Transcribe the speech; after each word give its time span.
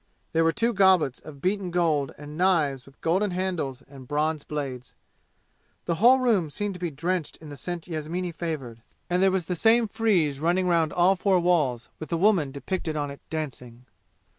There 0.33 0.43
were 0.43 0.51
two 0.51 0.73
goblets 0.73 1.19
of 1.19 1.43
beaten 1.43 1.69
gold 1.69 2.11
and 2.17 2.35
knives 2.35 2.87
with 2.87 2.99
golden 3.01 3.29
handles 3.29 3.83
and 3.83 4.07
bronze 4.07 4.43
blades. 4.43 4.95
The 5.85 5.93
whole 6.01 6.17
room 6.17 6.49
seemed 6.49 6.73
to 6.73 6.79
be 6.79 6.89
drenched 6.89 7.37
in 7.37 7.49
the 7.49 7.55
scent 7.55 7.85
Yasmini 7.87 8.31
favored, 8.31 8.81
and 9.11 9.21
there 9.21 9.29
was 9.29 9.45
the 9.45 9.55
same 9.55 9.87
frieze 9.87 10.39
running 10.39 10.67
round 10.67 10.91
all 10.91 11.15
four 11.15 11.39
walls, 11.39 11.89
with 11.99 12.09
the 12.09 12.17
woman 12.17 12.51
depicted 12.51 12.95
on 12.97 13.11
it 13.11 13.19
dancing. 13.29 13.85